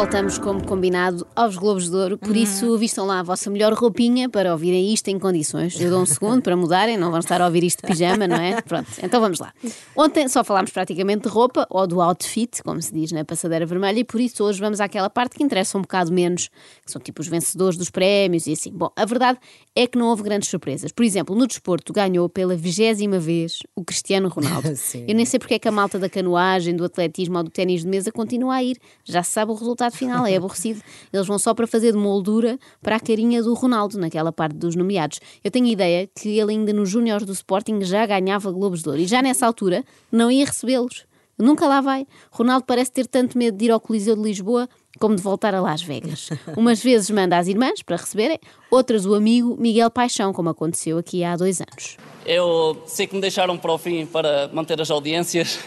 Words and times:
voltamos, 0.00 0.36
como 0.36 0.62
combinado, 0.62 1.26
aos 1.34 1.56
Globos 1.56 1.88
de 1.88 1.96
Ouro. 1.96 2.18
Por 2.18 2.28
Uhum. 2.28 2.36
isso, 2.42 2.76
vistam 2.76 3.06
lá 3.06 3.20
a 3.20 3.22
vossa 3.22 3.48
melhor 3.48 3.72
roupinha 3.72 4.28
para 4.28 4.52
ouvirem 4.52 4.92
isto 4.92 5.08
em 5.08 5.18
condições. 5.18 5.80
Eu 5.80 5.88
dou 5.88 6.02
um 6.02 6.06
segundo 6.06 6.42
para 6.42 6.54
mudarem, 6.54 6.98
não 6.98 7.10
vão 7.10 7.18
estar 7.18 7.40
a 7.40 7.46
ouvir 7.46 7.64
isto 7.64 7.80
de 7.80 7.86
pijama, 7.88 8.28
não 8.28 8.36
é? 8.36 8.60
Pronto, 8.60 8.86
então 9.02 9.22
vamos 9.22 9.40
lá. 9.40 9.54
Ontem 9.96 10.28
só 10.28 10.44
falámos 10.44 10.70
praticamente 10.70 11.22
de 11.22 11.28
roupa, 11.30 11.66
ou 11.70 11.86
do 11.86 12.02
outfit, 12.02 12.62
como 12.62 12.82
se 12.82 12.92
diz 12.92 13.10
na 13.10 13.24
passadeira 13.24 13.64
vermelha, 13.64 13.98
e 14.00 14.04
por 14.04 14.20
isso 14.20 14.44
hoje 14.44 14.60
vamos 14.60 14.82
àquela 14.82 15.08
parte 15.08 15.34
que 15.36 15.42
interessa 15.42 15.78
um 15.78 15.80
bocado 15.80 16.12
menos, 16.12 16.50
que 16.84 16.92
são 16.92 17.00
tipo 17.00 17.22
os 17.22 17.26
vencedores 17.28 17.78
dos 17.78 17.88
prémios 17.88 18.46
e 18.46 18.52
assim. 18.52 18.70
Bom, 18.72 18.90
a 18.94 19.04
verdade 19.06 19.38
é 19.74 19.86
que 19.86 19.96
não 19.96 20.08
houve 20.08 20.22
grandes 20.22 20.50
surpresas. 20.50 20.92
Por 20.92 21.06
exemplo, 21.06 21.34
no 21.34 21.46
desporto 21.46 21.90
ganhou 21.94 22.28
pela 22.28 22.54
vigésima 22.54 23.18
vez 23.18 23.60
o 23.74 23.82
Cristiano 23.82 24.28
Ronaldo. 24.28 24.68
Eu 25.08 25.14
nem 25.14 25.24
sei 25.24 25.38
porque 25.38 25.54
é 25.54 25.58
que 25.58 25.68
a 25.68 25.72
malta 25.72 25.98
da 25.98 26.10
canoagem, 26.10 26.76
do 26.76 26.84
atletismo 26.84 27.38
ou 27.38 27.44
do 27.44 27.50
ténis 27.50 27.80
de 27.80 27.88
mesa 27.88 28.12
continua 28.12 28.56
a 28.56 28.62
ir. 28.62 28.76
Já 29.02 29.22
se 29.22 29.30
sabe 29.30 29.52
o 29.52 29.54
resultado 29.54 29.85
final, 29.90 30.26
é 30.26 30.36
aborrecido. 30.36 30.80
Eles 31.12 31.26
vão 31.26 31.38
só 31.38 31.54
para 31.54 31.66
fazer 31.66 31.92
de 31.92 31.98
moldura 31.98 32.58
para 32.82 32.96
a 32.96 33.00
carinha 33.00 33.42
do 33.42 33.54
Ronaldo, 33.54 33.98
naquela 33.98 34.32
parte 34.32 34.56
dos 34.56 34.74
nomeados. 34.74 35.20
Eu 35.44 35.50
tenho 35.50 35.66
a 35.66 35.70
ideia 35.70 36.08
que 36.14 36.38
ele 36.38 36.52
ainda 36.52 36.72
nos 36.72 36.88
Júniores 36.88 37.26
do 37.26 37.32
Sporting 37.32 37.82
já 37.82 38.06
ganhava 38.06 38.50
Globos 38.50 38.82
de 38.82 38.88
Ouro 38.88 39.00
e 39.00 39.06
já 39.06 39.22
nessa 39.22 39.46
altura 39.46 39.84
não 40.10 40.30
ia 40.30 40.44
recebê-los. 40.44 41.04
Nunca 41.38 41.66
lá 41.66 41.80
vai. 41.80 42.06
Ronaldo 42.30 42.64
parece 42.64 42.90
ter 42.90 43.06
tanto 43.06 43.36
medo 43.36 43.58
de 43.58 43.66
ir 43.66 43.70
ao 43.70 43.78
Coliseu 43.78 44.16
de 44.16 44.22
Lisboa 44.22 44.68
como 44.98 45.14
de 45.14 45.22
voltar 45.22 45.54
a 45.54 45.60
Las 45.60 45.82
Vegas. 45.82 46.30
Umas 46.56 46.82
vezes 46.82 47.10
manda 47.10 47.36
as 47.36 47.46
irmãs 47.46 47.82
para 47.82 47.96
receberem, 47.96 48.38
outras 48.70 49.04
o 49.04 49.14
amigo 49.14 49.54
Miguel 49.58 49.90
Paixão, 49.90 50.32
como 50.32 50.48
aconteceu 50.48 50.96
aqui 50.96 51.22
há 51.22 51.36
dois 51.36 51.60
anos. 51.60 51.98
Eu 52.24 52.82
sei 52.86 53.06
que 53.06 53.14
me 53.14 53.20
deixaram 53.20 53.58
para 53.58 53.72
o 53.72 53.78
fim 53.78 54.06
para 54.06 54.48
manter 54.52 54.80
as 54.80 54.90
audiências. 54.90 55.58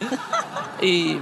E 0.80 1.20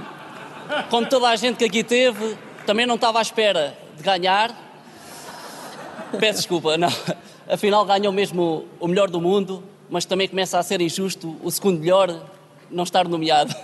como 0.89 1.07
toda 1.07 1.29
a 1.29 1.35
gente 1.35 1.57
que 1.57 1.65
aqui 1.65 1.83
teve, 1.83 2.37
também 2.65 2.85
não 2.85 2.95
estava 2.95 3.19
à 3.19 3.21
espera 3.21 3.77
de 3.95 4.03
ganhar. 4.03 4.55
Peço 6.19 6.39
desculpa, 6.39 6.77
não. 6.77 6.89
Afinal 7.49 7.85
ganhou 7.85 8.11
mesmo 8.11 8.65
o 8.79 8.87
melhor 8.87 9.09
do 9.09 9.21
mundo, 9.21 9.63
mas 9.89 10.05
também 10.05 10.27
começa 10.27 10.59
a 10.59 10.63
ser 10.63 10.81
injusto 10.81 11.37
o 11.41 11.49
segundo 11.49 11.79
melhor 11.79 12.13
não 12.69 12.83
estar 12.83 13.07
nomeado. 13.07 13.55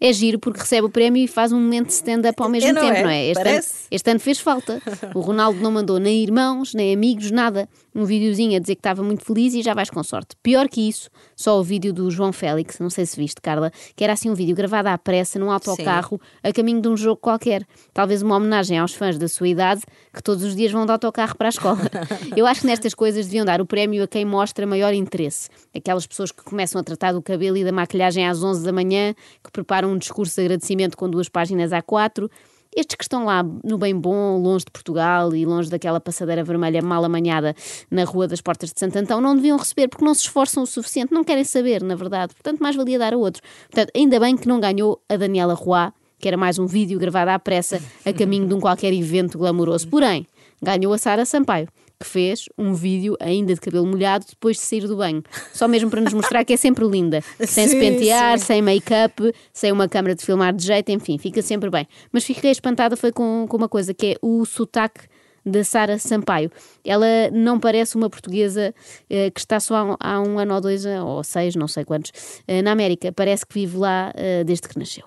É 0.00 0.12
giro 0.12 0.38
porque 0.38 0.60
recebe 0.60 0.86
o 0.86 0.90
prémio 0.90 1.22
e 1.22 1.26
faz 1.28 1.52
um 1.52 1.60
momento 1.60 1.86
de 1.86 1.92
stand-up 1.94 2.40
ao 2.42 2.48
mesmo 2.48 2.68
É, 2.68 2.72
não 2.72 2.82
tempo, 2.82 2.96
é? 2.96 3.02
não 3.02 3.10
é? 3.10 3.26
Este 3.26 3.48
ano, 3.48 3.62
este 3.90 4.10
ano 4.10 4.20
fez 4.20 4.38
falta. 4.38 4.82
O 5.14 5.20
Ronaldo 5.20 5.60
não 5.60 5.70
mandou 5.70 5.98
nem 5.98 6.22
irmãos, 6.22 6.74
nem 6.74 6.92
amigos, 6.94 7.30
nada. 7.30 7.68
Um 7.94 8.04
videozinho 8.04 8.56
a 8.56 8.60
dizer 8.60 8.74
que 8.74 8.80
estava 8.80 9.02
muito 9.02 9.24
feliz 9.24 9.54
e 9.54 9.62
já 9.62 9.72
vais 9.72 9.88
com 9.88 10.02
sorte. 10.02 10.36
Pior 10.42 10.68
que 10.68 10.86
isso, 10.86 11.08
só 11.34 11.58
o 11.58 11.62
vídeo 11.62 11.94
do 11.94 12.10
João 12.10 12.30
Félix, 12.30 12.78
não 12.78 12.90
sei 12.90 13.06
se 13.06 13.16
viste, 13.16 13.40
Carla, 13.40 13.72
que 13.94 14.04
era 14.04 14.12
assim 14.12 14.28
um 14.28 14.34
vídeo 14.34 14.54
gravado 14.54 14.88
à 14.88 14.98
pressa 14.98 15.38
num 15.38 15.50
autocarro 15.50 16.20
a 16.42 16.52
caminho 16.52 16.82
de 16.82 16.88
um 16.88 16.96
jogo 16.96 17.16
qualquer. 17.20 17.66
Talvez 17.94 18.20
uma 18.20 18.36
homenagem 18.36 18.78
aos 18.78 18.92
fãs 18.92 19.16
da 19.16 19.28
sua 19.28 19.48
idade 19.48 19.80
que 20.12 20.22
todos 20.22 20.44
os 20.44 20.54
dias 20.54 20.70
vão 20.72 20.84
de 20.84 20.92
autocarro 20.92 21.34
para 21.36 21.48
a 21.48 21.50
escola. 21.50 21.78
Eu 22.36 22.46
acho 22.46 22.60
que 22.60 22.66
nestas 22.66 22.92
coisas 22.92 23.24
deviam 23.26 23.46
dar 23.46 23.62
o 23.62 23.66
prémio 23.66 24.02
a 24.04 24.06
quem 24.06 24.26
mostra 24.26 24.66
maior 24.66 24.92
interesse. 24.92 25.48
Aquelas 25.74 26.06
pessoas 26.06 26.30
que 26.30 26.42
começam 26.44 26.78
a 26.78 26.84
tratar 26.84 27.12
do 27.12 27.22
cabelo 27.22 27.56
e 27.56 27.64
da 27.64 27.72
maquilhagem 27.72 28.26
às 28.26 28.42
11 28.42 28.62
da 28.62 28.72
manhã, 28.72 29.14
que 29.42 29.50
preparam 29.50 29.85
um 29.86 29.98
discurso 29.98 30.34
de 30.34 30.42
agradecimento 30.42 30.96
com 30.96 31.08
duas 31.08 31.28
páginas 31.28 31.70
A4. 31.70 32.30
Estes 32.76 32.96
que 32.96 33.04
estão 33.04 33.24
lá 33.24 33.42
no 33.64 33.78
bem 33.78 33.98
bom, 33.98 34.38
longe 34.38 34.66
de 34.66 34.70
Portugal 34.70 35.34
e 35.34 35.46
longe 35.46 35.70
daquela 35.70 35.98
passadeira 35.98 36.44
vermelha 36.44 36.82
mal 36.82 37.02
amanhada 37.04 37.54
na 37.90 38.04
Rua 38.04 38.28
das 38.28 38.42
Portas 38.42 38.70
de 38.70 38.78
Santo 38.78 38.98
Antão, 38.98 39.18
não 39.18 39.34
deviam 39.34 39.56
receber 39.56 39.88
porque 39.88 40.04
não 40.04 40.12
se 40.12 40.22
esforçam 40.22 40.62
o 40.62 40.66
suficiente, 40.66 41.12
não 41.12 41.24
querem 41.24 41.44
saber, 41.44 41.82
na 41.82 41.94
verdade. 41.94 42.34
Portanto, 42.34 42.60
mais 42.60 42.76
valia 42.76 42.98
dar 42.98 43.14
a 43.14 43.16
outros. 43.16 43.42
Portanto, 43.70 43.90
ainda 43.96 44.20
bem 44.20 44.36
que 44.36 44.46
não 44.46 44.60
ganhou 44.60 45.00
a 45.08 45.16
Daniela 45.16 45.54
Roy, 45.54 45.90
que 46.18 46.28
era 46.28 46.36
mais 46.36 46.58
um 46.58 46.66
vídeo 46.66 46.98
gravado 46.98 47.30
à 47.30 47.38
pressa 47.38 47.80
a 48.04 48.12
caminho 48.12 48.46
de 48.46 48.52
um 48.52 48.60
qualquer 48.60 48.92
evento 48.92 49.38
glamouroso. 49.38 49.88
Porém, 49.88 50.26
ganhou 50.62 50.92
a 50.92 50.98
Sara 50.98 51.24
Sampaio, 51.24 51.68
que 51.98 52.06
fez 52.06 52.44
um 52.56 52.74
vídeo 52.74 53.16
ainda 53.20 53.54
de 53.54 53.60
cabelo 53.60 53.86
molhado 53.86 54.24
depois 54.28 54.56
de 54.56 54.62
sair 54.62 54.86
do 54.86 54.96
banho. 54.96 55.22
Só 55.52 55.66
mesmo 55.66 55.90
para 55.90 56.00
nos 56.00 56.12
mostrar 56.12 56.44
que 56.44 56.52
é 56.52 56.56
sempre 56.56 56.86
linda. 56.86 57.20
Sem 57.40 57.66
se 57.66 57.74
Sim, 57.74 57.80
pentear, 57.80 58.38
sim. 58.38 58.44
sem 58.46 58.62
make-up, 58.62 59.32
sem 59.52 59.72
uma 59.72 59.88
câmara 59.88 60.14
de 60.14 60.24
filmar 60.24 60.54
de 60.54 60.64
jeito, 60.64 60.90
enfim, 60.90 61.18
fica 61.18 61.42
sempre 61.42 61.70
bem. 61.70 61.86
Mas 62.12 62.24
fiquei 62.24 62.50
espantada 62.50 62.96
foi 62.96 63.12
com, 63.12 63.46
com 63.48 63.56
uma 63.56 63.68
coisa, 63.68 63.92
que 63.94 64.06
é 64.12 64.16
o 64.22 64.44
sotaque 64.44 65.00
da 65.44 65.62
Sara 65.62 65.98
Sampaio. 65.98 66.50
Ela 66.84 67.30
não 67.32 67.60
parece 67.60 67.94
uma 67.96 68.10
portuguesa 68.10 68.74
eh, 69.08 69.30
que 69.30 69.38
está 69.38 69.60
só 69.60 69.76
há 69.76 69.84
um, 69.84 69.96
há 70.00 70.20
um 70.20 70.38
ano 70.38 70.54
ou 70.54 70.60
dois, 70.60 70.84
ou 70.84 71.22
seis, 71.22 71.54
não 71.54 71.68
sei 71.68 71.84
quantos, 71.84 72.12
eh, 72.48 72.62
na 72.62 72.72
América. 72.72 73.12
Parece 73.12 73.46
que 73.46 73.54
vive 73.54 73.76
lá 73.76 74.12
eh, 74.16 74.42
desde 74.44 74.68
que 74.68 74.78
nasceu. 74.78 75.04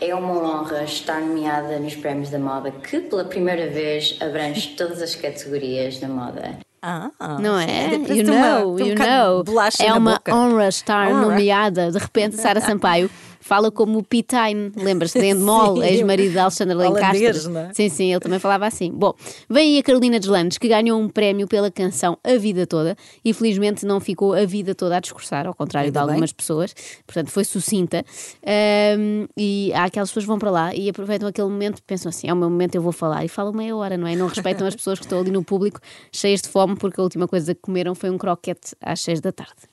É 0.00 0.14
uma 0.14 0.32
honra 0.32 0.82
estar 0.84 1.20
nomeada 1.20 1.78
nos 1.78 1.94
Prémios 1.94 2.30
da 2.30 2.38
Moda, 2.38 2.70
que 2.70 3.00
pela 3.00 3.24
primeira 3.24 3.68
vez 3.68 4.16
abrange 4.20 4.68
todas 4.76 5.02
as 5.02 5.14
categorias 5.14 5.98
da 5.98 6.08
moda. 6.08 6.58
Ah, 6.82 7.10
Não 7.38 7.58
é? 7.58 7.94
You 8.08 8.32
uma- 8.32 8.60
know, 8.60 8.74
um 8.74 8.78
you 8.78 8.94
know. 8.96 9.44
É 9.80 9.92
uma 9.92 10.18
honra 10.30 10.68
estar 10.68 11.08
Honra. 11.08 11.20
nomeada. 11.26 11.90
De 11.90 11.98
repente, 11.98 12.36
Sara 12.36 12.58
Sampaio 12.62 13.10
fala 13.40 13.70
como 13.70 13.98
o 13.98 14.04
Pitine, 14.04 14.70
lembras-te 14.76 15.18
de 15.18 15.26
Endemol, 15.26 15.82
ex-marido 15.84 16.32
de 16.32 16.38
Alexandre 16.38 16.74
Lencastre. 16.74 17.26
é? 17.56 17.74
Sim, 17.74 17.88
sim, 17.88 18.10
ele 18.10 18.20
também 18.20 18.38
falava 18.38 18.66
assim. 18.66 18.92
Bom, 18.92 19.14
vem 19.48 19.74
aí 19.74 19.78
a 19.78 19.82
Carolina 19.82 20.20
Deslandes, 20.20 20.58
que 20.58 20.68
ganhou 20.68 21.00
um 21.00 21.08
prémio 21.08 21.48
pela 21.48 21.70
canção 21.70 22.18
A 22.22 22.36
Vida 22.36 22.66
Toda 22.66 22.96
e 23.24 23.32
felizmente 23.32 23.84
não 23.84 23.98
ficou 23.98 24.34
a 24.34 24.44
vida 24.44 24.74
toda 24.74 24.96
a 24.96 25.00
discursar, 25.00 25.46
ao 25.46 25.54
contrário 25.54 25.88
Ainda 25.88 26.00
de 26.00 26.06
bem. 26.06 26.12
algumas 26.12 26.32
pessoas. 26.32 26.74
Portanto, 27.06 27.30
foi 27.30 27.44
sucinta. 27.44 28.04
Ahm, 28.46 29.26
e 29.36 29.72
há 29.74 29.84
aquelas 29.84 30.10
pessoas 30.10 30.24
que 30.24 30.28
vão 30.28 30.38
para 30.38 30.50
lá 30.50 30.74
e 30.74 30.88
aproveitam 30.88 31.28
aquele 31.28 31.48
momento 31.48 31.82
pensam 31.82 32.10
assim: 32.10 32.28
é 32.28 32.32
o 32.32 32.36
meu 32.36 32.50
momento, 32.50 32.74
eu 32.74 32.82
vou 32.82 32.92
falar. 32.92 33.24
E 33.24 33.28
falam 33.28 33.52
meia 33.52 33.74
hora, 33.74 33.96
não 33.96 34.06
é? 34.06 34.14
Não 34.14 34.26
respeitam 34.26 34.66
as 34.66 34.76
pessoas 34.76 34.98
que 34.98 35.04
estão 35.06 35.20
ali 35.20 35.30
no 35.30 35.42
público 35.42 35.80
cheias 36.12 36.42
de 36.42 36.48
fome, 36.48 36.76
porque 36.76 37.00
a 37.00 37.04
última 37.04 37.26
coisa 37.26 37.54
que 37.54 37.60
comeram 37.60 37.94
foi 37.94 38.10
um 38.10 38.18
croquete 38.18 38.74
às 38.80 39.00
seis 39.00 39.20
da 39.20 39.32
tarde. 39.32 39.70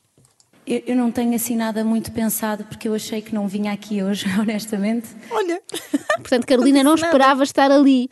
Eu, 0.67 0.83
eu 0.87 0.95
não 0.95 1.09
tenho 1.11 1.33
assim 1.33 1.55
nada 1.55 1.83
muito 1.83 2.11
pensado 2.11 2.63
porque 2.65 2.87
eu 2.87 2.93
achei 2.93 3.21
que 3.21 3.33
não 3.33 3.47
vinha 3.47 3.71
aqui 3.71 4.03
hoje, 4.03 4.25
honestamente. 4.39 5.07
Olha, 5.31 5.61
Portanto, 6.17 6.45
Carolina 6.45 6.83
não 6.83 6.95
nada. 6.95 7.05
esperava 7.05 7.43
estar 7.43 7.71
ali. 7.71 8.09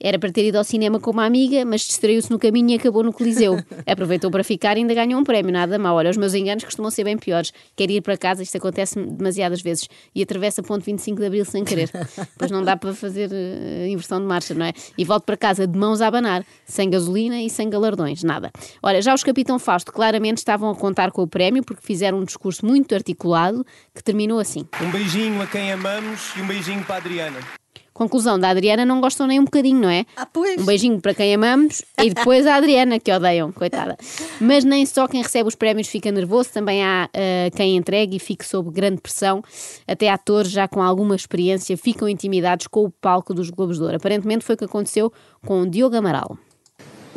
Era 0.00 0.16
para 0.16 0.30
ter 0.30 0.46
ido 0.46 0.56
ao 0.56 0.64
cinema 0.64 1.00
com 1.00 1.10
uma 1.10 1.24
amiga, 1.24 1.64
mas 1.64 1.80
distraiu-se 1.80 2.30
no 2.30 2.38
caminho 2.38 2.70
e 2.70 2.74
acabou 2.74 3.02
no 3.02 3.12
Coliseu. 3.12 3.56
Aproveitou 3.84 4.30
para 4.30 4.44
ficar 4.44 4.76
e 4.76 4.80
ainda 4.80 4.94
ganhou 4.94 5.20
um 5.20 5.24
prémio, 5.24 5.52
nada 5.52 5.76
mal. 5.76 5.96
Olha, 5.96 6.08
os 6.10 6.16
meus 6.16 6.34
enganos 6.34 6.62
costumam 6.62 6.90
ser 6.90 7.02
bem 7.02 7.18
piores. 7.18 7.52
Quer 7.74 7.90
ir 7.90 8.00
para 8.00 8.16
casa, 8.16 8.42
isto 8.42 8.56
acontece 8.56 8.94
demasiadas 9.00 9.60
vezes, 9.60 9.88
e 10.14 10.22
atravessa 10.22 10.62
ponto 10.62 10.84
25 10.84 11.20
de 11.20 11.26
Abril 11.26 11.44
sem 11.44 11.64
querer. 11.64 11.90
Pois 12.38 12.50
não 12.50 12.62
dá 12.62 12.76
para 12.76 12.94
fazer 12.94 13.30
eh, 13.32 13.88
inversão 13.88 14.20
de 14.20 14.26
marcha, 14.26 14.54
não 14.54 14.66
é? 14.66 14.72
E 14.96 15.04
volto 15.04 15.24
para 15.24 15.36
casa 15.36 15.66
de 15.66 15.76
mãos 15.76 16.00
a 16.00 16.06
abanar, 16.06 16.44
sem 16.64 16.88
gasolina 16.88 17.40
e 17.40 17.50
sem 17.50 17.68
galardões, 17.68 18.22
nada. 18.22 18.52
Olha, 18.82 19.02
já 19.02 19.12
os 19.12 19.24
Capitão 19.24 19.58
Fausto 19.58 19.92
claramente 19.92 20.38
estavam 20.38 20.70
a 20.70 20.74
contar 20.74 21.10
com 21.10 21.22
o 21.22 21.26
prémio, 21.26 21.64
porque 21.64 21.82
fizeram 21.84 22.18
um 22.18 22.24
discurso 22.24 22.64
muito 22.64 22.94
articulado, 22.94 23.64
que 23.94 24.02
terminou 24.02 24.38
assim. 24.38 24.66
Um 24.80 24.90
beijinho 24.90 25.42
a 25.42 25.46
quem 25.46 25.72
amamos 25.72 26.32
e 26.36 26.42
um 26.42 26.46
beijinho 26.46 26.84
para 26.84 26.96
a 26.96 26.98
Adriana. 26.98 27.38
Conclusão, 27.98 28.38
da 28.38 28.50
Adriana 28.50 28.86
não 28.86 29.00
gostam 29.00 29.26
nem 29.26 29.40
um 29.40 29.44
bocadinho, 29.44 29.80
não 29.80 29.90
é? 29.90 30.06
Ah, 30.16 30.24
pois. 30.24 30.62
Um 30.62 30.64
beijinho 30.64 31.00
para 31.00 31.12
quem 31.12 31.34
amamos 31.34 31.82
e 32.00 32.14
depois 32.14 32.46
a 32.46 32.54
Adriana, 32.54 33.00
que 33.00 33.10
odeiam, 33.10 33.50
coitada. 33.50 33.96
Mas 34.40 34.62
nem 34.62 34.86
só 34.86 35.08
quem 35.08 35.20
recebe 35.20 35.48
os 35.48 35.56
prémios 35.56 35.88
fica 35.88 36.12
nervoso, 36.12 36.50
também 36.50 36.84
há 36.84 37.10
eh, 37.12 37.50
quem 37.56 37.76
entregue 37.76 38.14
e 38.14 38.20
fique 38.20 38.46
sob 38.46 38.70
grande 38.70 39.00
pressão. 39.00 39.42
Até 39.84 40.08
atores 40.10 40.52
já 40.52 40.68
com 40.68 40.80
alguma 40.80 41.16
experiência 41.16 41.76
ficam 41.76 42.08
intimidados 42.08 42.68
com 42.68 42.84
o 42.84 42.90
palco 42.90 43.34
dos 43.34 43.50
Globos 43.50 43.78
de 43.78 43.82
Ouro. 43.82 43.96
Aparentemente 43.96 44.44
foi 44.44 44.54
o 44.54 44.58
que 44.58 44.64
aconteceu 44.64 45.12
com 45.44 45.62
o 45.62 45.66
Diogo 45.68 45.96
Amaral. 45.96 46.38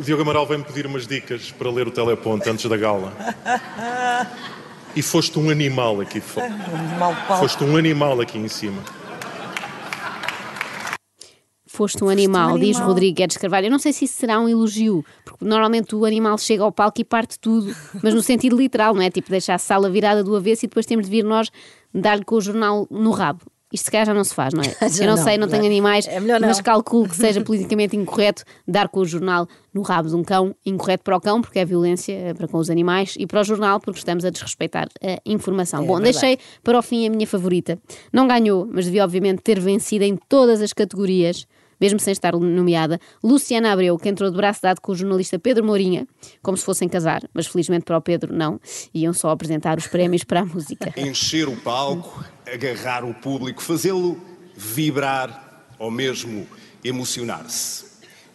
O 0.00 0.02
Diogo 0.02 0.22
Amaral 0.22 0.44
veio-me 0.48 0.64
pedir 0.64 0.84
umas 0.84 1.06
dicas 1.06 1.52
para 1.52 1.70
ler 1.70 1.86
o 1.86 1.92
teleponte 1.92 2.50
antes 2.50 2.68
da 2.68 2.76
gala. 2.76 3.12
E 4.94 5.00
foste 5.00 5.38
um 5.38 5.48
animal 5.48 6.02
aqui 6.02 6.20
fora. 6.20 6.50
mal 6.98 7.14
palco. 7.26 7.48
Foste 7.48 7.64
um 7.64 7.78
animal 7.78 8.20
aqui 8.20 8.36
em 8.36 8.46
cima. 8.46 8.82
Foste 11.82 12.04
um 12.04 12.08
animal, 12.08 12.58
diz 12.58 12.76
animal. 12.76 12.88
Rodrigo 12.88 13.16
Guedes 13.16 13.36
Carvalho. 13.36 13.66
Eu 13.66 13.70
não 13.70 13.78
sei 13.78 13.92
se 13.92 14.04
isso 14.04 14.14
será 14.14 14.38
um 14.38 14.48
elogio, 14.48 15.04
porque 15.24 15.44
normalmente 15.44 15.94
o 15.96 16.04
animal 16.04 16.38
chega 16.38 16.62
ao 16.62 16.70
palco 16.72 17.00
e 17.00 17.04
parte 17.04 17.38
tudo, 17.38 17.74
mas 18.02 18.14
no 18.14 18.22
sentido 18.22 18.56
literal, 18.56 18.94
não 18.94 19.02
é? 19.02 19.10
Tipo, 19.10 19.30
deixar 19.30 19.54
a 19.54 19.58
sala 19.58 19.90
virada 19.90 20.22
do 20.22 20.34
avesso 20.36 20.64
e 20.64 20.68
depois 20.68 20.86
temos 20.86 21.06
de 21.06 21.10
vir 21.10 21.24
nós 21.24 21.50
dar-lhe 21.94 22.24
com 22.24 22.36
o 22.36 22.40
jornal 22.40 22.86
no 22.90 23.10
rabo. 23.10 23.40
Isto 23.72 23.86
se 23.86 23.90
calhar 23.90 24.04
já 24.04 24.12
não 24.12 24.22
se 24.22 24.34
faz, 24.34 24.52
não 24.52 24.60
é? 24.62 24.66
Já 24.90 25.02
Eu 25.04 25.08
não, 25.08 25.16
não, 25.16 25.24
sei, 25.24 25.38
não 25.38 25.46
não. 25.46 25.50
tenho 25.50 25.64
animais, 25.64 26.06
É 26.06 26.20
não. 26.20 26.38
mas 26.40 26.60
calculo 26.60 27.08
que 27.08 27.16
seja 27.16 27.40
politicamente 27.44 27.96
incorreto 27.96 28.44
dar 28.68 28.86
com 28.90 29.00
o 29.00 29.04
jornal 29.06 29.48
no 29.72 29.80
rabo 29.80 30.10
de 30.10 30.14
um 30.14 30.22
cão. 30.22 30.54
Incorreto 30.66 31.02
para 31.02 31.16
o 31.16 31.20
cão, 31.22 31.40
porque 31.40 31.58
é 31.58 31.64
violência 31.64 32.12
eh, 32.12 32.34
para 32.34 32.46
com 32.46 32.58
os 32.58 32.68
animais, 32.68 33.14
e 33.18 33.26
para 33.26 33.40
o 33.40 33.44
jornal, 33.44 33.80
porque 33.80 33.98
estamos 33.98 34.26
a 34.26 34.30
desrespeitar 34.30 34.88
a 35.02 35.18
informação. 35.24 35.86
Bom, 35.86 35.96
É 35.98 36.02
verdade. 36.02 36.12
deixei 36.20 36.38
para 36.62 36.78
o 36.78 36.82
fim 36.82 37.06
a 37.06 37.10
minha 37.10 37.26
favorita. 37.26 37.78
Não 38.12 38.28
ganhou, 38.28 38.68
mas 38.70 38.84
devia 38.84 39.04
obviamente 39.04 39.40
ter 39.40 39.58
vencido 39.58 40.04
em 40.04 40.18
todas 40.28 40.60
as 40.60 40.74
categorias 40.74 41.46
mesmo 41.82 41.98
sem 41.98 42.12
estar 42.12 42.32
nomeada, 42.32 43.00
Luciana 43.24 43.72
Abreu, 43.72 43.98
que 43.98 44.08
entrou 44.08 44.30
de 44.30 44.36
braço 44.36 44.62
dado 44.62 44.80
com 44.80 44.92
o 44.92 44.94
jornalista 44.94 45.36
Pedro 45.36 45.64
Mourinha, 45.64 46.06
como 46.40 46.56
se 46.56 46.64
fossem 46.64 46.88
casar, 46.88 47.28
mas 47.34 47.48
felizmente 47.48 47.84
para 47.84 47.98
o 47.98 48.00
Pedro 48.00 48.32
não, 48.32 48.60
iam 48.94 49.12
só 49.12 49.30
apresentar 49.30 49.76
os 49.78 49.88
prémios 49.88 50.22
para 50.22 50.42
a 50.42 50.44
música. 50.44 50.94
encher 50.96 51.48
o 51.48 51.56
palco, 51.56 52.24
agarrar 52.46 53.04
o 53.04 53.12
público, 53.12 53.60
fazê-lo 53.60 54.16
vibrar 54.54 55.66
ou 55.76 55.90
mesmo 55.90 56.46
emocionar-se. 56.84 57.84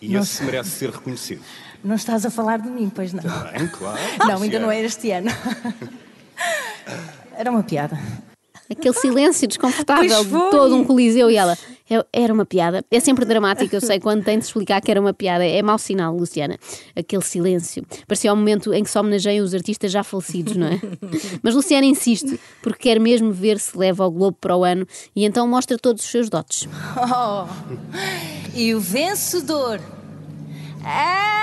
E 0.01 0.13
esse 0.17 0.43
merece 0.43 0.71
ser 0.71 0.89
reconhecido. 0.89 1.41
Não 1.81 1.95
estás 1.95 2.25
a 2.25 2.29
falar 2.29 2.59
de 2.59 2.69
mim, 2.69 2.91
pois 2.93 3.13
não? 3.13 3.23
Bem, 3.23 3.67
claro. 3.69 3.97
Não, 4.27 4.41
ainda 4.41 4.59
não 4.59 4.69
é 4.69 4.81
este 4.81 5.11
ano. 5.11 5.29
Era 7.37 7.49
uma 7.49 7.63
piada. 7.63 7.97
Aquele 8.69 8.93
silêncio 8.93 9.47
desconfortável 9.47 10.25
de 10.25 10.31
todo 10.51 10.75
um 10.75 10.83
coliseu 10.83 11.31
e 11.31 11.37
ela. 11.37 11.57
"É- 11.89 12.05
Era 12.13 12.33
uma 12.33 12.45
piada. 12.45 12.83
É 12.91 12.99
sempre 12.99 13.25
dramático, 13.25 13.73
eu 13.75 13.81
sei, 13.81 13.99
quando 13.99 14.23
tem 14.23 14.37
de 14.39 14.45
explicar 14.45 14.81
que 14.81 14.91
era 14.91 14.99
uma 14.99 15.13
piada. 15.13 15.45
É 15.45 15.61
mau 15.61 15.77
sinal, 15.77 16.15
Luciana. 16.15 16.57
Aquele 16.95 17.21
silêncio. 17.23 17.85
Parecia 18.07 18.33
o 18.33 18.35
momento 18.35 18.73
em 18.73 18.83
que 18.83 18.89
se 18.89 18.97
homenageiam 18.99 19.43
os 19.45 19.53
artistas 19.53 19.91
já 19.91 20.03
falecidos, 20.03 20.55
não 20.55 20.67
é? 20.67 20.79
Mas 21.43 21.55
Luciana 21.55 21.85
insiste, 21.85 22.39
porque 22.61 22.89
quer 22.89 22.99
mesmo 22.99 23.31
ver 23.31 23.59
se 23.59 23.77
leva 23.77 24.03
ao 24.03 24.11
Globo 24.11 24.37
para 24.39 24.55
o 24.55 24.63
ano 24.63 24.85
e 25.15 25.25
então 25.25 25.47
mostra 25.47 25.77
todos 25.77 26.03
os 26.03 26.09
seus 26.09 26.29
dotes. 26.29 26.67
Oh, 26.97 27.45
e 28.55 28.73
o 28.73 28.79
vencedor 28.79 29.79
é. 30.85 31.37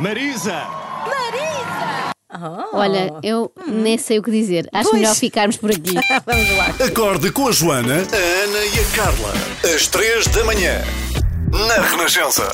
Marisa! 0.00 0.77
Marisa! 2.30 2.68
Olha, 2.72 3.12
eu 3.22 3.50
nem 3.66 3.96
sei 3.96 4.18
o 4.18 4.22
que 4.22 4.30
dizer. 4.30 4.68
Acho 4.72 4.90
Pois. 4.90 5.00
melhor 5.02 5.14
ficarmos 5.14 5.56
por 5.56 5.70
aqui. 5.70 5.94
Vamos 6.26 6.56
lá. 6.56 6.66
Acorde 6.86 7.30
com 7.32 7.48
a 7.48 7.52
Joana, 7.52 7.94
a 7.94 8.44
Ana 8.44 8.64
e 8.64 8.80
a 8.80 8.96
Carla. 8.96 9.32
Às 9.74 9.86
três 9.86 10.26
da 10.28 10.44
manhã. 10.44 10.82
Na 11.50 11.82
Renascença. 11.88 12.46